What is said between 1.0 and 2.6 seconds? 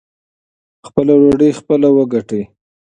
ډوډۍ خپله وګټئ.